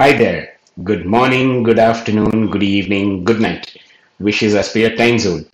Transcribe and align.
Hi 0.00 0.16
there. 0.16 0.56
Good 0.82 1.04
morning, 1.04 1.62
good 1.62 1.78
afternoon, 1.78 2.50
good 2.50 2.62
evening, 2.62 3.22
good 3.22 3.38
night. 3.38 3.76
Wishes 4.18 4.54
as 4.54 4.72
per 4.72 4.78
your 4.78 4.96
time 4.96 5.18
zone. 5.18 5.44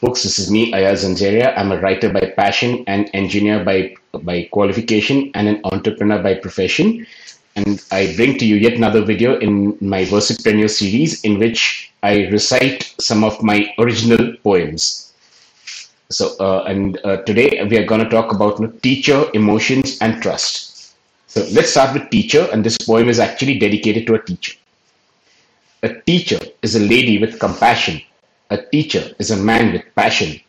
Folks, 0.00 0.24
this 0.24 0.40
is 0.40 0.50
me, 0.50 0.72
Ayaz 0.74 1.04
Zanzeria. 1.04 1.56
I'm 1.56 1.70
a 1.70 1.80
writer 1.80 2.12
by 2.12 2.32
passion 2.36 2.82
and 2.88 3.08
engineer 3.14 3.62
by, 3.62 3.94
by 4.24 4.48
qualification 4.50 5.30
and 5.34 5.46
an 5.46 5.60
entrepreneur 5.62 6.20
by 6.20 6.34
profession. 6.34 7.06
And 7.54 7.80
I 7.92 8.12
bring 8.16 8.36
to 8.38 8.44
you 8.44 8.56
yet 8.56 8.72
another 8.72 9.04
video 9.04 9.38
in 9.38 9.78
my 9.80 10.04
Versipreneur 10.04 10.68
series 10.68 11.22
in 11.22 11.38
which 11.38 11.92
I 12.02 12.26
recite 12.34 12.92
some 12.98 13.22
of 13.22 13.40
my 13.44 13.72
original 13.78 14.34
poems. 14.42 15.14
So, 16.10 16.36
uh, 16.40 16.64
and 16.66 16.98
uh, 17.04 17.18
today 17.18 17.64
we 17.70 17.78
are 17.78 17.86
going 17.86 18.02
to 18.02 18.10
talk 18.10 18.32
about 18.32 18.58
you 18.58 18.66
know, 18.66 18.72
teacher, 18.82 19.26
emotions, 19.34 19.98
and 20.00 20.20
trust. 20.20 20.73
So 21.34 21.44
let's 21.50 21.70
start 21.70 21.94
with 21.94 22.10
teacher, 22.10 22.48
and 22.52 22.62
this 22.62 22.78
poem 22.78 23.08
is 23.08 23.18
actually 23.18 23.58
dedicated 23.58 24.06
to 24.06 24.14
a 24.14 24.22
teacher. 24.22 24.52
A 25.82 25.92
teacher 26.02 26.38
is 26.62 26.76
a 26.76 26.86
lady 26.86 27.18
with 27.18 27.40
compassion. 27.40 28.00
A 28.50 28.58
teacher 28.58 29.12
is 29.18 29.32
a 29.32 29.36
man 29.36 29.72
with 29.72 29.82
passion. 29.96 30.40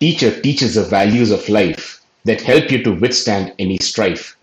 Teacher 0.00 0.40
teaches 0.40 0.74
the 0.74 0.82
values 0.82 1.30
of 1.30 1.48
life 1.48 2.02
that 2.24 2.40
help 2.40 2.72
you 2.72 2.82
to 2.82 2.90
withstand 2.90 3.54
any 3.60 3.78
strife 3.78 4.36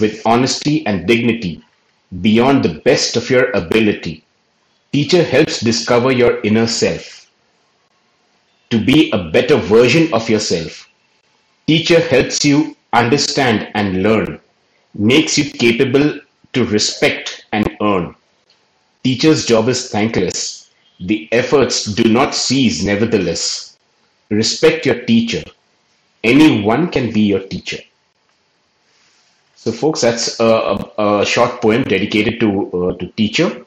with 0.00 0.22
honesty 0.24 0.86
and 0.86 1.06
dignity 1.06 1.62
beyond 2.22 2.64
the 2.64 2.80
best 2.86 3.14
of 3.14 3.28
your 3.28 3.50
ability. 3.50 4.24
Teacher 4.90 5.22
helps 5.22 5.60
discover 5.60 6.12
your 6.12 6.40
inner 6.44 6.66
self 6.66 7.30
to 8.70 8.82
be 8.82 9.10
a 9.10 9.28
better 9.28 9.58
version 9.58 10.08
of 10.14 10.30
yourself. 10.30 10.88
Teacher 11.66 12.00
helps 12.00 12.42
you 12.42 12.74
understand 12.94 13.68
and 13.74 14.02
learn 14.02 14.40
makes 14.98 15.36
you 15.38 15.50
capable 15.50 16.20
to 16.52 16.64
respect 16.66 17.46
and 17.52 17.76
earn. 17.80 18.14
Teacher's 19.04 19.46
job 19.46 19.68
is 19.68 19.90
thankless. 19.90 20.70
The 21.00 21.28
efforts 21.32 21.84
do 21.84 22.04
not 22.04 22.34
cease, 22.34 22.82
nevertheless. 22.82 23.76
Respect 24.30 24.86
your 24.86 25.04
teacher. 25.04 25.42
Anyone 26.24 26.90
can 26.90 27.12
be 27.12 27.20
your 27.20 27.40
teacher. 27.40 27.78
So, 29.54 29.72
folks, 29.72 30.00
that's 30.00 30.40
a, 30.40 30.44
a, 30.46 31.20
a 31.20 31.26
short 31.26 31.60
poem 31.60 31.82
dedicated 31.82 32.40
to 32.40 32.48
uh, 32.72 32.96
to 32.98 33.06
teacher, 33.16 33.64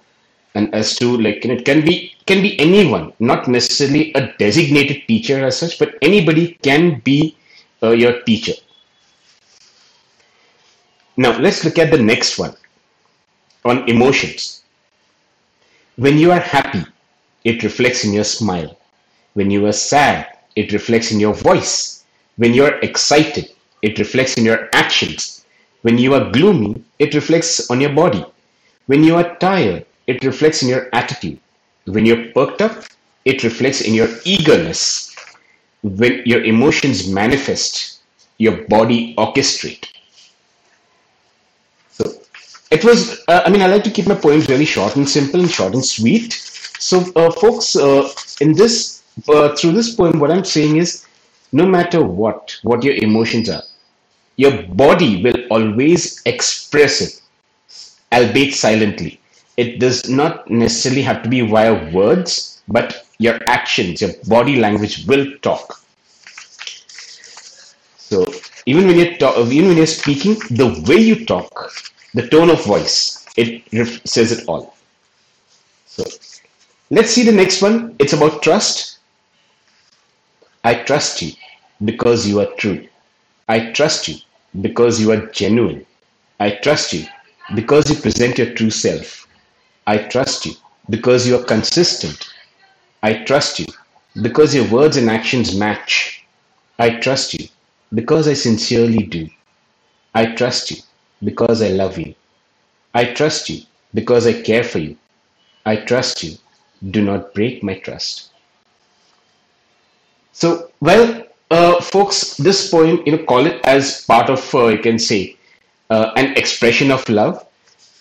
and 0.56 0.74
as 0.74 0.96
to 0.98 1.18
like 1.18 1.46
it 1.46 1.66
can 1.66 1.86
be 1.86 2.16
can 2.26 2.42
be 2.42 2.60
anyone, 2.60 3.14
not 3.20 3.48
necessarily 3.48 4.14
a 4.14 4.34
designated 4.40 5.08
teacher 5.08 5.46
as 5.46 5.58
such, 5.58 5.78
but 5.78 5.96
anybody 6.02 6.58
can 6.64 7.00
be 7.00 7.36
uh, 7.84 7.92
your 7.92 8.22
teacher. 8.22 8.54
Now 11.20 11.38
let's 11.38 11.66
look 11.66 11.78
at 11.78 11.92
the 11.92 12.02
next 12.02 12.40
one 12.40 12.56
on 13.66 13.90
emotions. 13.90 14.64
When 15.98 16.18
you 16.18 16.32
are 16.32 16.40
happy, 16.40 16.86
it 17.44 17.62
reflects 17.62 18.06
in 18.06 18.14
your 18.14 18.24
smile. 18.24 18.80
When 19.34 19.52
you 19.52 19.66
are 19.66 19.74
sad, 19.74 20.38
it 20.56 20.72
reflects 20.72 21.12
in 21.12 21.20
your 21.20 21.34
voice. 21.34 22.06
When 22.38 22.54
you 22.54 22.64
are 22.64 22.80
excited, 22.80 23.52
it 23.82 24.00
reflects 24.00 24.36
in 24.36 24.46
your 24.46 24.70
actions. 24.72 25.44
When 25.82 25.98
you 25.98 26.14
are 26.14 26.32
gloomy, 26.32 26.82
it 27.00 27.14
reflects 27.14 27.70
on 27.70 27.82
your 27.82 27.92
body. 27.92 28.26
When 28.86 29.04
you 29.04 29.18
are 29.18 29.36
tired, 29.40 29.86
it 30.08 30.24
reflects 30.24 30.64
in 30.64 30.70
your 30.70 30.88
attitude. 30.94 31.42
When 31.84 32.06
you're 32.06 32.32
perked 32.32 32.62
up, 32.62 32.86
it 33.26 33.44
reflects 33.44 33.82
in 33.82 33.94
your 33.94 34.08
eagerness. 34.24 35.14
When 35.84 36.22
your 36.26 36.46
emotions 36.46 37.10
manifest, 37.10 38.00
your 38.38 38.66
body 38.70 39.16
orchestrate. 39.18 39.99
It 42.72 42.86
was, 42.86 43.24
uh, 43.28 43.42
I 43.46 43.50
mean, 43.50 43.64
I 43.64 43.68
like 43.68 43.84
to 43.86 43.90
keep 43.90 44.06
my 44.06 44.16
poems 44.16 44.48
really 44.48 44.66
short 44.66 44.96
and 44.96 45.10
simple 45.10 45.40
and 45.40 45.50
short 45.50 45.74
and 45.74 45.84
sweet. 45.84 46.34
So, 46.78 47.00
uh, 47.16 47.32
folks, 47.32 47.76
uh, 47.76 48.08
in 48.42 48.54
this, 48.54 49.02
uh, 49.28 49.56
through 49.56 49.72
this 49.72 49.96
poem, 49.96 50.20
what 50.20 50.30
I'm 50.30 50.46
saying 50.46 50.78
is 50.78 51.06
no 51.52 51.66
matter 51.66 52.04
what, 52.04 52.56
what 52.62 52.84
your 52.84 52.94
emotions 52.94 53.50
are, 53.50 53.64
your 54.36 54.64
body 54.68 55.22
will 55.24 55.48
always 55.50 56.22
express 56.26 57.02
it, 57.02 57.22
albeit 58.14 58.54
silently. 58.54 59.20
It 59.58 59.80
does 59.80 60.08
not 60.08 60.50
necessarily 60.50 61.02
have 61.02 61.24
to 61.24 61.30
be 61.30 61.42
via 61.42 61.92
words, 61.92 62.62
but 62.68 63.08
your 63.18 63.40
actions, 63.48 64.00
your 64.00 64.12
body 64.28 64.58
language 64.58 65.06
will 65.08 65.26
talk. 65.40 65.82
So 67.98 68.26
even 68.68 68.86
when 68.88 68.98
you're 68.98 69.18
talk, 69.18 69.38
even 69.48 69.70
when 69.70 69.78
you're 69.78 69.88
speaking, 69.88 70.36
the 70.52 70.68
way 70.88 70.98
you 70.98 71.26
talk 71.26 71.72
the 72.14 72.28
tone 72.28 72.50
of 72.50 72.64
voice 72.66 73.20
it 73.38 73.64
says 74.08 74.32
it 74.32 74.48
all. 74.48 74.76
So 75.86 76.04
let's 76.90 77.12
see 77.12 77.24
the 77.24 77.32
next 77.32 77.62
one. 77.62 77.96
It's 78.00 78.14
about 78.14 78.42
trust. 78.44 79.00
I 80.64 80.74
trust 80.76 81.22
you 81.22 81.32
because 81.86 82.28
you 82.28 82.42
are 82.42 82.52
true. 82.58 82.88
I 83.48 83.72
trust 83.72 84.08
you 84.08 84.16
because 84.62 85.00
you 85.00 85.12
are 85.12 85.28
genuine. 85.28 85.86
I 86.40 86.52
trust 86.52 86.94
you 86.94 87.06
because 87.56 87.90
you 87.90 87.96
present 87.96 88.38
your 88.38 88.54
true 88.54 88.70
self. 88.70 89.28
I 89.88 89.98
trust 89.98 90.46
you 90.46 90.54
because 90.90 91.28
you 91.28 91.38
are 91.40 91.44
consistent. 91.44 92.34
I 93.02 93.24
trust 93.24 93.60
you 93.60 93.68
because 94.22 94.54
your 94.54 94.68
words 94.70 94.98
and 94.98 95.10
actions 95.10 95.56
match. 95.56 96.26
I 96.78 96.90
trust 96.92 97.34
you 97.34 97.48
because 97.94 98.28
i 98.28 98.34
sincerely 98.34 99.04
do. 99.04 99.30
I 100.14 100.26
trust 100.36 100.72
you 100.72 100.78
because 101.24 101.62
I 101.62 101.70
love 101.70 101.98
you. 101.98 102.16
I 102.94 103.06
trust 103.06 103.50
you 103.50 103.62
because 103.94 104.28
I 104.28 104.42
care 104.42 104.64
for 104.64 104.80
you. 104.80 104.98
I 105.66 105.76
trust 105.78 106.24
you. 106.24 106.38
Do 106.92 107.04
not 107.04 107.34
break 107.34 107.64
my 107.64 107.76
trust. 107.76 108.30
So, 110.32 110.72
well, 110.80 111.26
uh, 111.52 111.82
folks, 111.82 112.38
this 112.38 112.70
poem, 112.72 113.04
you 113.06 113.12
know, 113.12 113.24
call 113.26 113.46
it 113.46 113.60
as 113.66 114.06
part 114.06 114.30
of, 114.30 114.56
uh, 114.56 114.68
you 114.68 114.78
can 114.80 114.98
say, 114.98 115.38
uh, 115.90 116.12
an 116.16 116.38
expression 116.38 116.92
of 116.92 117.08
love. 117.10 117.46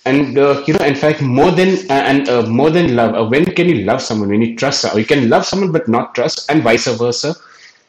And 0.06 0.38
uh, 0.38 0.64
you 0.66 0.72
know, 0.72 0.86
in 0.86 0.94
fact, 0.94 1.20
more 1.20 1.50
than 1.50 1.70
uh, 1.90 2.04
and 2.10 2.28
uh, 2.28 2.42
more 2.42 2.70
than 2.70 2.96
love. 2.96 3.30
when 3.30 3.44
can 3.44 3.68
you 3.68 3.84
love 3.84 4.00
someone? 4.00 4.30
When 4.30 4.40
you 4.40 4.56
trust, 4.56 4.84
or 4.86 4.98
you 4.98 5.04
can 5.04 5.28
love 5.28 5.44
someone 5.44 5.70
but 5.70 5.86
not 5.86 6.14
trust, 6.14 6.50
and 6.50 6.62
vice 6.62 6.86
versa. 6.86 7.34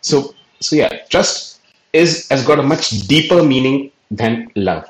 So, 0.01 0.35
so 0.59 0.75
yeah, 0.75 0.89
trust 1.09 1.61
is 1.93 2.27
has 2.29 2.45
got 2.45 2.59
a 2.59 2.63
much 2.63 2.89
deeper 3.07 3.41
meaning 3.41 3.91
than 4.11 4.51
love. 4.55 4.89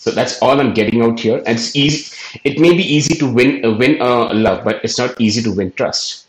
So 0.00 0.10
that's 0.10 0.40
all 0.40 0.58
I'm 0.58 0.72
getting 0.72 1.02
out 1.02 1.20
here. 1.20 1.42
And 1.44 1.58
it's 1.58 1.76
easy. 1.76 2.16
It 2.42 2.58
may 2.58 2.74
be 2.74 2.82
easy 2.82 3.14
to 3.16 3.30
win 3.30 3.62
uh, 3.62 3.72
win 3.76 4.00
uh, 4.00 4.32
love, 4.32 4.64
but 4.64 4.82
it's 4.82 4.96
not 4.96 5.20
easy 5.20 5.42
to 5.42 5.52
win 5.52 5.72
trust. 5.72 6.26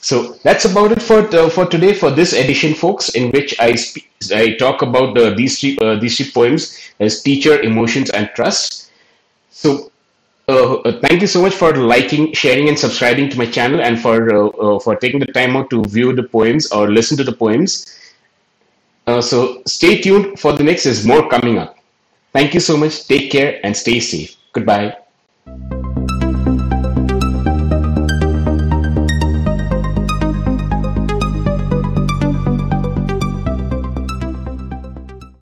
So 0.00 0.34
that's 0.44 0.64
about 0.64 0.92
it 0.92 1.02
for 1.02 1.26
uh, 1.34 1.50
for 1.50 1.66
today 1.66 1.92
for 1.92 2.12
this 2.12 2.32
edition, 2.32 2.74
folks, 2.74 3.08
in 3.16 3.32
which 3.32 3.58
I 3.58 3.74
speak, 3.74 4.08
I 4.32 4.54
talk 4.62 4.82
about 4.82 5.18
these 5.36 5.58
three 5.58 5.76
uh, 5.82 5.96
these 5.96 6.16
three 6.16 6.30
poems 6.30 6.78
as 7.00 7.20
teacher, 7.20 7.60
emotions, 7.62 8.10
and 8.10 8.30
trust. 8.36 8.92
So 9.50 9.90
uh, 10.48 10.74
uh, 10.86 11.00
thank 11.00 11.20
you 11.20 11.26
so 11.26 11.42
much 11.42 11.54
for 11.54 11.74
liking, 11.74 12.32
sharing, 12.32 12.68
and 12.68 12.78
subscribing 12.78 13.28
to 13.30 13.38
my 13.38 13.46
channel, 13.46 13.80
and 13.80 13.98
for 13.98 14.78
for 14.78 14.94
taking 14.94 15.18
the 15.18 15.32
time 15.34 15.56
out 15.56 15.68
to 15.70 15.82
view 15.98 16.14
the 16.14 16.28
poems 16.38 16.70
or 16.70 16.88
listen 16.88 17.16
to 17.16 17.24
the 17.24 17.38
poems. 17.44 17.86
so 19.20 19.62
stay 19.66 20.00
tuned 20.00 20.38
for 20.38 20.52
the 20.52 20.62
next. 20.62 20.84
There's 20.84 21.04
more 21.04 21.28
coming 21.28 21.58
up. 21.58 21.81
Thank 22.32 22.54
you 22.54 22.60
so 22.60 22.76
much. 22.76 23.06
Take 23.06 23.30
care 23.30 23.60
and 23.64 23.76
stay 23.76 24.00
safe. 24.00 24.36
Goodbye. 24.52 25.01